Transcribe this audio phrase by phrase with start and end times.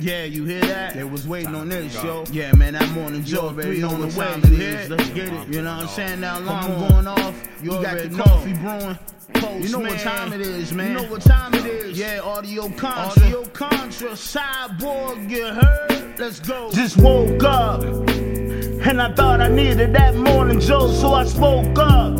[0.00, 0.94] Yeah, you hear that?
[0.94, 2.24] They was waiting on this, yo.
[2.30, 4.40] Yeah, man, that morning Joe know on the what way.
[4.40, 5.48] time You hear Let's get it.
[5.48, 6.24] You know what I'm saying?
[6.24, 6.88] Alarm on.
[6.88, 7.48] going off.
[7.62, 8.98] You You got the coffee brewing.
[9.34, 9.62] Postman.
[9.62, 10.88] You know what time it is, man.
[10.92, 11.98] You know what time it is.
[11.98, 13.24] Yeah, audio contra.
[13.24, 14.10] Audio contra.
[14.10, 16.18] Cyborg, you heard?
[16.18, 16.70] Let's go.
[16.72, 17.82] Just woke up.
[17.82, 22.18] And I thought I needed that morning Joe, so I spoke up.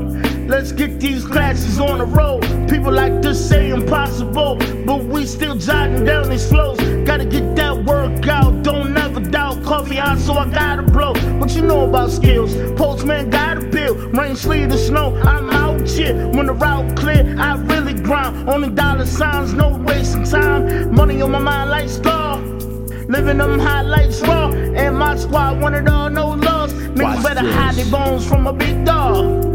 [0.48, 2.42] Let's get these classes on the road.
[2.68, 6.63] People like to say impossible, but we still jotting down these flows.
[7.14, 9.62] Gotta get that workout, don't ever doubt.
[9.62, 11.14] Coffee hot, so I gotta blow.
[11.38, 12.56] What you know about skills?
[12.72, 15.14] Postman got a bill, rain, sleet, or snow.
[15.18, 17.36] I'm out here when the route clear.
[17.38, 18.48] I really grind.
[18.48, 20.92] Only dollar signs, no wasting time.
[20.92, 22.38] Money on my mind like star.
[23.06, 24.50] Living them highlights raw.
[24.50, 26.72] And my squad wanted all, no loss.
[26.72, 27.54] Niggas Watch better this.
[27.54, 29.53] hide their bones from a big dog.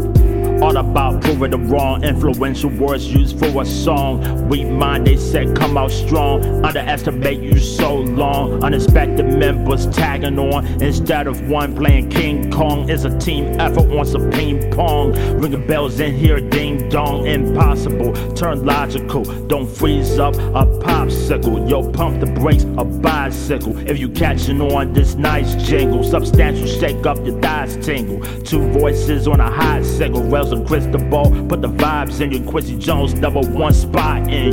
[0.80, 2.02] About proving the wrong.
[2.02, 4.48] Influential words used for a song.
[4.48, 6.42] Weak mind, they said come out strong.
[6.64, 8.64] Underestimate you so long.
[8.64, 10.64] Unexpected members tagging on.
[10.82, 15.12] Instead of one playing King Kong, it's a team effort on some ping pong.
[15.38, 17.26] Ringing bells in here, ding dong.
[17.26, 19.24] Impossible, turn logical.
[19.48, 21.68] Don't freeze up a popsicle.
[21.68, 23.76] Yo, pump the brakes, a bicycle.
[23.86, 28.20] If you catching on this nice jingle, substantial shake up your thighs tingle.
[28.44, 30.22] Two voices on a hot single.
[30.22, 32.44] Rails Christobal, put the vibes in you.
[32.48, 34.52] Quincy Jones, number one spot in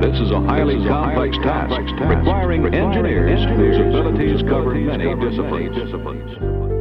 [0.00, 6.71] This is a highly complex task requiring engineers whose abilities cover many disciplines.